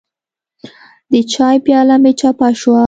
[1.11, 2.79] د چای پیاله مې چپه شوه.